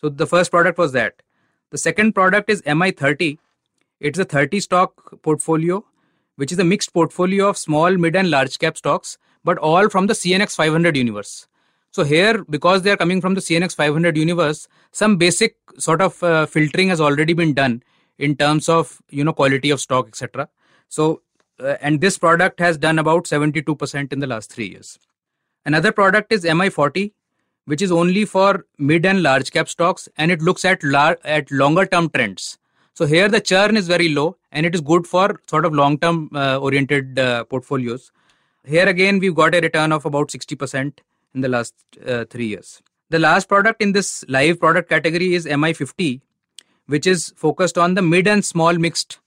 [0.00, 1.22] So the first product was that.
[1.70, 3.38] The second product is MI30
[4.00, 5.84] it's a 30 stock portfolio,
[6.36, 10.06] which is a mixed portfolio of small, mid, and large cap stocks, but all from
[10.06, 11.48] the CNX 500 universe.
[11.98, 16.22] So here, because they are coming from the CNX 500 universe, some basic sort of
[16.22, 17.82] uh, filtering has already been done
[18.18, 20.48] in terms of you know quality of stock, etc.
[20.88, 21.22] So,
[21.58, 24.96] uh, and this product has done about 72% in the last three years.
[25.66, 27.10] Another product is MI40,
[27.64, 31.50] which is only for mid and large cap stocks, and it looks at lar- at
[31.50, 32.58] longer term trends.
[32.94, 35.98] So here the churn is very low and it is good for sort of long
[35.98, 38.12] term uh, oriented uh, portfolios.
[38.64, 40.92] Here again, we've got a return of about 60%
[41.34, 41.74] in the last
[42.06, 42.82] uh, three years.
[43.10, 46.20] The last product in this live product category is MI50,
[46.86, 49.18] which is focused on the mid and small mixed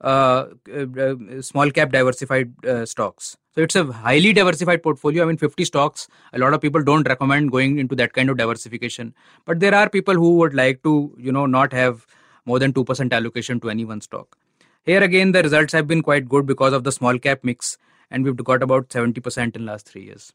[0.00, 3.36] uh, uh, small cap diversified uh, stocks.
[3.54, 5.24] So it's a highly diversified portfolio.
[5.24, 6.06] I mean, 50 stocks.
[6.32, 9.88] A lot of people don't recommend going into that kind of diversification, but there are
[9.88, 12.06] people who would like to, you know, not have
[12.44, 14.36] more than 2% allocation to any one stock.
[14.84, 17.76] Here again, the results have been quite good because of the small cap mix,
[18.10, 20.32] and we've got about 70% in last three years.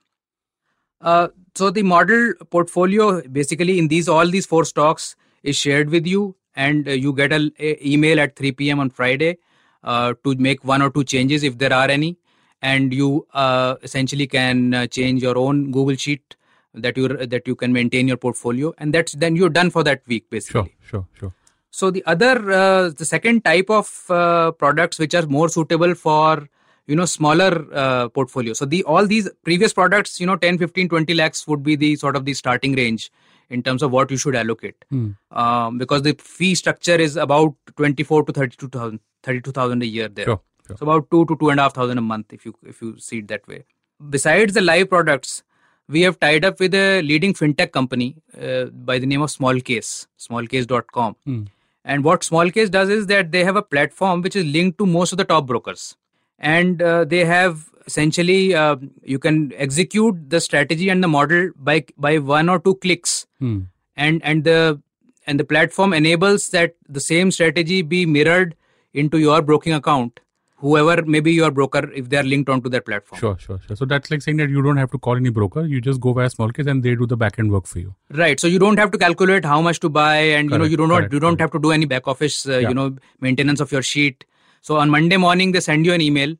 [1.03, 6.07] Uh, so the model portfolio, basically in these all these four stocks, is shared with
[6.07, 8.79] you, and uh, you get an email at 3 p.m.
[8.79, 9.37] on Friday
[9.83, 12.17] uh, to make one or two changes if there are any,
[12.61, 16.35] and you uh, essentially can uh, change your own Google sheet
[16.73, 20.01] that you that you can maintain your portfolio, and that's then you're done for that
[20.07, 20.73] week basically.
[20.81, 21.33] Sure, sure, sure.
[21.69, 26.47] So the other, uh, the second type of uh, products which are more suitable for
[26.87, 28.53] you know smaller uh, portfolio.
[28.53, 31.95] So the all these previous products, you know, 10, 15, 20 lakhs would be the
[31.95, 33.11] sort of the starting range
[33.49, 35.15] in terms of what you should allocate, mm.
[35.31, 40.25] um, because the fee structure is about 24 to 32,000 32,000 a year there.
[40.25, 40.77] Sure, sure.
[40.77, 42.97] So about two to two and a half thousand a month if you if you
[42.99, 43.63] see it that way.
[44.09, 45.43] Besides the live products,
[45.87, 50.07] we have tied up with a leading fintech company uh, by the name of Smallcase,
[50.19, 51.15] smallcase.com.
[51.27, 51.47] Mm
[51.85, 55.11] and what Smallcase does is that they have a platform which is linked to most
[55.11, 55.97] of the top brokers.
[56.39, 61.85] And uh, they have essentially, uh, you can execute the strategy and the model by,
[61.97, 63.25] by one or two clicks.
[63.39, 63.61] Hmm.
[63.95, 64.81] And, and the
[65.25, 68.55] and the platform enables that the same strategy be mirrored
[68.93, 70.19] into your broking account
[70.63, 73.19] whoever maybe your broker if they are linked onto that platform.
[73.19, 73.75] Sure, sure, sure.
[73.75, 75.65] So that's like saying that you don't have to call any broker.
[75.65, 77.95] You just go via Smallcase and they do the back end work for you.
[78.09, 78.39] Right.
[78.39, 80.77] So you don't have to calculate how much to buy, and correct, you know you
[80.77, 81.41] do not correct, you don't correct.
[81.41, 82.69] have to do any back office uh, yeah.
[82.69, 84.25] you know maintenance of your sheet.
[84.63, 86.35] So on Monday morning they send you an email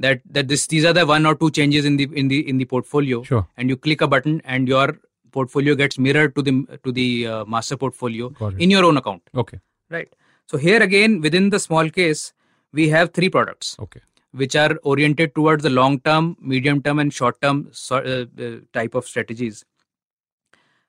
[0.00, 2.58] that that this these are the one or two changes in the in the in
[2.58, 3.22] the portfolio.
[3.22, 3.46] Sure.
[3.56, 4.98] And you click a button and your
[5.30, 9.22] portfolio gets mirrored to the to the uh, master portfolio in your own account.
[9.34, 9.60] Okay.
[9.88, 10.12] Right.
[10.46, 12.32] So here again within the Smallcase,
[12.72, 13.76] we have three products.
[13.78, 14.00] Okay.
[14.32, 18.24] Which are oriented towards the long term, medium term, and short term uh, uh,
[18.72, 19.64] type of strategies.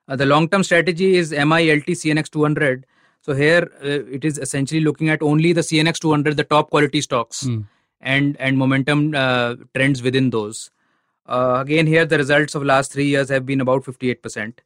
[0.08, 2.86] Uh, the long term strategy is MILT CNX 200.
[3.26, 7.00] So here uh, it is essentially looking at only the CNX 200, the top quality
[7.00, 7.64] stocks, mm.
[8.00, 10.70] and and momentum uh, trends within those.
[11.26, 14.60] Uh, again, here the results of last three years have been about 58%.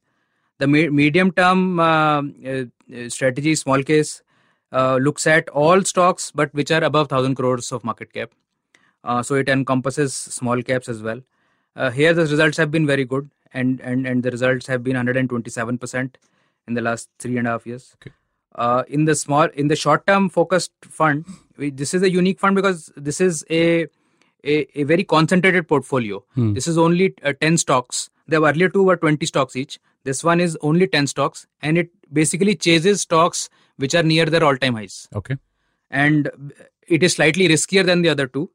[0.59, 1.79] The me- medium term
[3.09, 4.20] strategy, Smallcase,
[4.73, 8.31] uh, looks at all stocks but which are above 1000 crores of market cap
[9.05, 11.20] uh, so it encompasses small caps as well
[11.77, 14.94] uh, here the results have been very good and and and the results have been
[14.94, 16.14] 127%
[16.68, 18.14] in the last three and a half years okay.
[18.57, 21.25] Uh, in the small in the short term focused fund
[21.57, 23.87] we, this is a unique fund because this is a
[24.45, 26.53] a, a very concentrated portfolio hmm.
[26.55, 29.79] this is only uh, 10 stocks The earlier two were 20 stocks each.
[30.05, 34.45] This one is only 10 stocks, and it basically chases stocks which are near their
[34.45, 35.09] all-time highs.
[35.15, 35.37] Okay.
[35.91, 36.31] And
[36.87, 38.51] it is slightly riskier than the other two,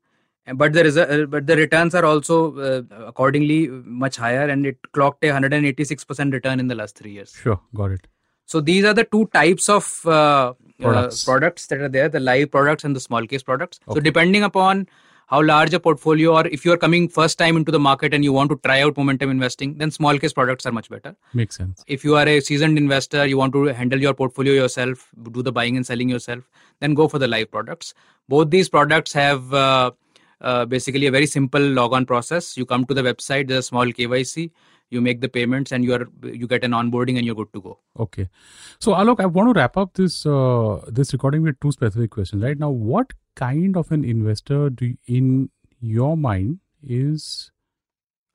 [0.54, 5.24] but the resu- but the returns are also uh, accordingly much higher, and it clocked
[5.24, 7.34] a 186% return in the last three years.
[7.34, 8.08] Sure, got it.
[8.46, 11.28] So these are the two types of uh, Products.
[11.28, 13.80] uh, products that are there: the live products and the Smallcase products.
[13.88, 13.98] Okay.
[13.98, 14.88] So depending upon
[15.28, 18.24] how large a portfolio, or if you are coming first time into the market and
[18.24, 21.16] you want to try out momentum investing, then Smallcase products are much better.
[21.34, 21.84] Makes sense.
[21.88, 25.52] If you are a seasoned investor, you want to handle your portfolio yourself, do the
[25.52, 26.44] buying and selling yourself,
[26.80, 27.94] then go for the live products.
[28.30, 29.92] Both these products have uh,
[30.42, 32.56] uh, basically a very simple log-on process.
[32.56, 34.52] You come to the website, there's a small KYC,
[34.89, 37.62] you make the payments, and you are you get an onboarding, and you're good to
[37.62, 37.80] go.
[38.00, 38.30] Okay.
[38.80, 42.43] So Alok, I want to wrap up this uh, this recording with two specific questions.
[42.43, 47.52] Right now, what kind of an investor do you, in your mind is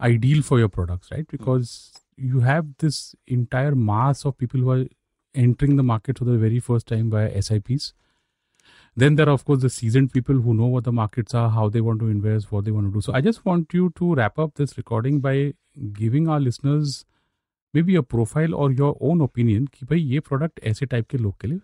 [0.01, 1.27] ideal for your products, right?
[1.27, 4.85] Because you have this entire mass of people who are
[5.35, 7.93] entering the market for the very first time via SIPs.
[9.00, 11.68] Then there are, of course, the seasoned people who know what the markets are, how
[11.70, 13.02] they want to invest, what they want to do.
[13.02, 15.54] So I just want you to wrap up this recording by
[15.94, 17.06] giving our listeners
[17.74, 21.40] maybe a profile or your own opinion कि भाई ये product ऐसे type के लोग
[21.42, 21.60] के लिए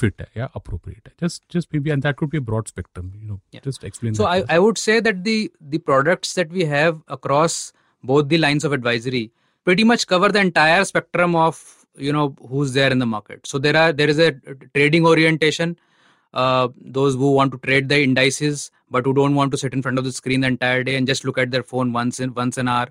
[0.00, 1.12] fit है या appropriate है.
[1.22, 3.10] Just just maybe and that could be a broad spectrum.
[3.20, 3.60] You know, Yeah.
[3.66, 4.14] just explain.
[4.14, 4.50] So that I, to us.
[4.50, 7.58] I would say that the the products that we have across
[8.02, 9.30] both the lines of advisory
[9.64, 11.60] pretty much cover the entire spectrum of
[12.06, 13.46] you know who's there in the market.
[13.46, 14.32] So there are there is a
[14.74, 15.76] trading orientation.
[15.80, 15.89] Uh,
[16.33, 19.97] those who want to trade the indices but who don't want to sit in front
[19.97, 22.57] of the screen the entire day and just look at their phone once in once
[22.57, 22.87] an hour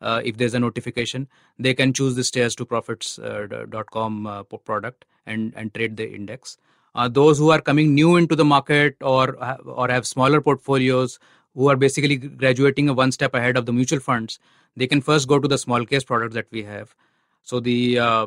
[0.00, 5.74] uh, if there's a notification they can choose the stairs2profits.com uh, uh, product and and
[5.74, 6.58] trade the index.
[6.94, 11.18] Uh, those who are coming new into the market or or have smaller portfolios
[11.54, 14.38] who are basically graduating one step ahead of the mutual funds
[14.76, 16.94] they can first go to the Smallcase products that we have.
[17.42, 18.26] So the uh,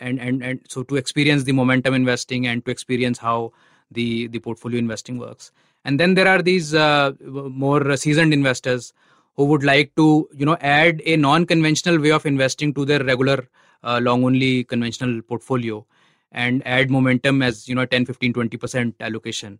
[0.00, 3.52] and and and so to experience the momentum investing and to experience how
[3.92, 5.52] the the portfolio investing works.
[5.84, 8.92] And then there are these uh, more seasoned investors
[9.36, 13.02] who would like to you know add a non conventional way of investing to their
[13.04, 13.48] regular
[13.82, 15.84] uh, long only conventional portfolio
[16.32, 19.58] and add momentum as you know 10 15 20% allocation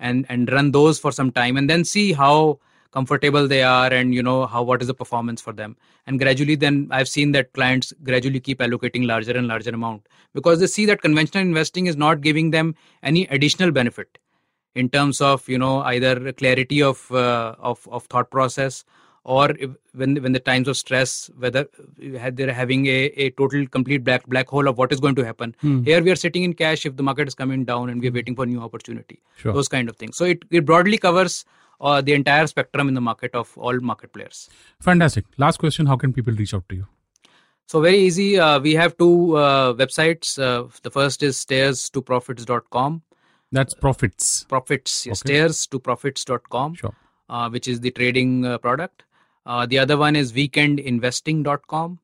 [0.00, 2.58] and and run those for some time and then see how
[2.92, 5.76] comfortable they are and you know how what is the performance for them.
[6.06, 10.60] And gradually then i've seen that clients gradually keep allocating larger and larger amount because
[10.60, 14.18] they see that conventional investing is not giving them any additional benefit
[14.74, 18.84] in terms of you know either clarity of uh, of of thought process
[19.24, 21.66] or if, when when the times of stress whether
[22.32, 25.54] they're having a, a total complete black black hole of what is going to happen.
[25.60, 25.82] Hmm.
[25.82, 26.86] here we are sitting in cash.
[26.86, 29.52] If the market is coming down and we're waiting for new opportunity Sure.
[29.52, 30.16] those kind of things.
[30.16, 31.44] So it, it broadly covers
[31.80, 34.48] uh, the entire spectrum in the market of all market players
[34.80, 35.24] Fantastic.
[35.38, 36.86] Last question: How can people reach out to you?
[37.66, 42.00] so very easy uh, we have two uh, websites uh, the first is stairs to
[42.10, 43.02] profits.com
[43.56, 44.44] That's profits.
[44.52, 45.18] profits yeah, Okay.
[45.24, 46.94] stairs to profits.com Sure.
[47.28, 49.04] uh, which is the trading uh, product.
[49.46, 51.98] Uh, the other one is weekendinvesting.com.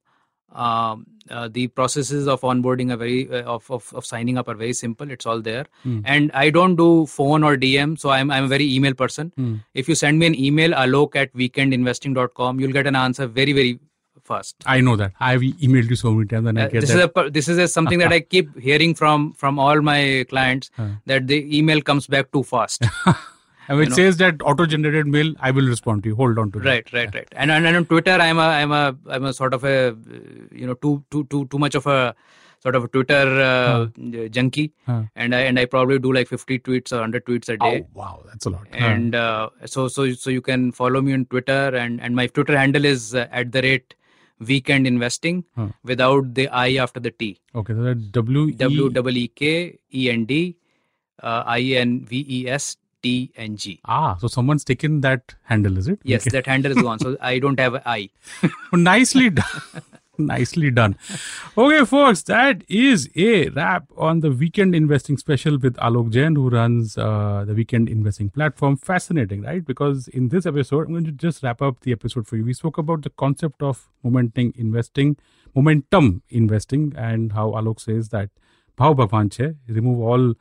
[0.53, 4.55] Um, uh, the processes of onboarding are very uh, of, of of signing up are
[4.55, 5.11] very simple.
[5.11, 6.01] It's all there, Hmm.
[6.05, 9.33] and I don't do phone or DM, so I'm I'm a very email person.
[9.37, 9.55] Hmm.
[9.75, 13.81] If you send me an email, alok at weekendinvesting.com, you'll get an answer very very
[14.23, 14.57] fast.
[14.65, 15.13] I know that.
[15.19, 17.11] I've emailed you so many times, and I Uh, get this that.
[17.19, 20.71] is a this is a, something that I keep hearing from from all my clients
[21.07, 22.85] that the email comes back too fast.
[23.69, 23.97] and when it know.
[23.97, 26.17] says that auto-generated mail, I will respond to you.
[26.17, 26.67] Hold on to that.
[26.71, 29.55] right right right and, and and on twitter i'm a i'm a i'm a sort
[29.55, 29.97] of a
[30.63, 32.15] you know too too too too much of a
[32.65, 33.87] sort of a twitter uh,
[34.37, 35.03] junkie Huh.
[35.17, 37.89] and i and i probably do like 50 tweets or 100 tweets a day Oh,
[38.01, 38.67] wow, that's a lot.
[38.71, 38.87] Huh.
[38.93, 42.57] and uh, so so so you can follow me on twitter and and my twitter
[42.63, 43.95] handle is uh, at the rate
[44.53, 45.69] weekend investing Huh.
[45.91, 49.79] without the i after the t okay, so that's W E w w e k
[49.91, 50.57] e n d
[51.23, 53.15] uh, i n v e s t
[53.49, 55.99] n g Ah, so someone's taken that handle, is it?
[56.13, 56.35] yes Okay.
[56.37, 58.01] that handle is gone so i don't have I.
[58.93, 59.61] Nicely done.
[60.27, 60.93] Nicely done.
[61.63, 66.45] Okay, folks, that is a wrap on the weekend investing special with Alok Jain, who
[66.51, 68.77] runs uh, the weekend investing platform.
[68.91, 69.65] Fascinating, right?
[69.73, 72.45] Because in this episode, I'm going to just wrap up the episode for you.
[72.45, 75.17] We spoke about the concept of momentum investing,
[75.57, 78.31] momentum investing, and how Alok says that
[78.79, 80.35] bhav bhagwan che, remove all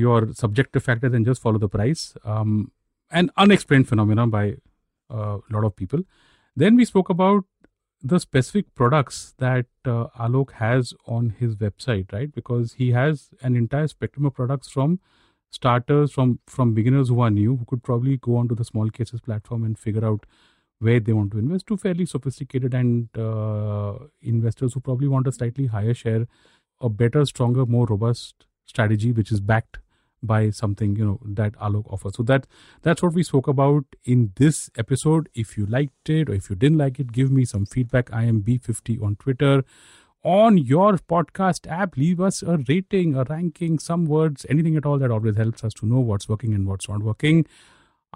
[0.00, 2.16] your subjective factors and just follow the price.
[2.24, 2.72] Um,
[3.10, 4.56] an unexplained phenomenon by
[5.10, 6.00] a lot of people.
[6.56, 7.44] Then we spoke about
[8.02, 12.32] the specific products that uh, Alok has on his website, right?
[12.32, 15.00] Because he has an entire spectrum of products from
[15.50, 19.64] starters, from from beginners who are new, who could probably go onto the Smallcases platform
[19.64, 20.24] and figure out
[20.78, 25.32] where they want to invest to fairly sophisticated and uh, investors who probably want a
[25.32, 26.26] slightly higher share,
[26.80, 29.78] a better, stronger, more robust strategy which is backed
[30.22, 32.14] by something you know that Alok offers.
[32.16, 32.46] So that
[32.82, 35.28] that's what we spoke about in this episode.
[35.34, 38.12] If you liked it or if you didn't like it, give me some feedback.
[38.12, 39.64] I am B50 on Twitter.
[40.22, 44.98] On your podcast app, leave us a rating, a ranking, some words, anything at all
[44.98, 47.46] that always helps us to know what's working and what's not working.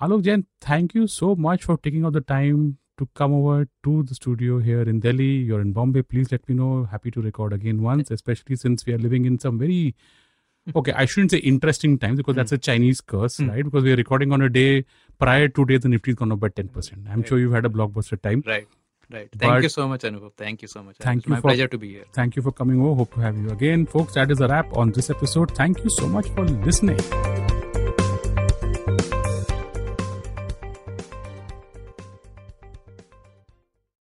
[0.03, 4.03] Alok Jain, thank you so much for taking out the time to come over to
[4.03, 5.25] the studio here in Delhi.
[5.25, 6.03] You're in Bombay.
[6.03, 6.85] Please let me know.
[6.91, 9.95] Happy to record again once, especially since we are living in some very
[10.75, 13.49] okay, I shouldn't say interesting times because that's a Chinese curse, Mm.
[13.51, 13.65] right?
[13.65, 14.85] Because we are recording on a day
[15.19, 17.07] prior to day the Nifty is gone up by 10%.
[17.11, 18.43] I'm sure you've had a blockbuster time.
[18.47, 18.67] Right.
[19.12, 19.29] Right.
[19.39, 20.33] Thank But- you so much, Anubhav.
[20.37, 20.97] Thank you so much.
[20.99, 22.05] Thank it's you my for- pleasure to be here.
[22.12, 22.95] Thank you for coming over.
[22.95, 23.85] Hope to have you again.
[23.87, 25.51] Folks, that is a wrap on this episode.
[25.55, 27.43] Thank you so much for listening.